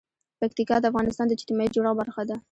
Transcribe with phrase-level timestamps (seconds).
[0.41, 2.35] پکتیکا د افغانستان د اجتماعي جوړښت برخه ده.